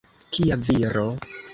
[0.37, 1.07] Kia viro!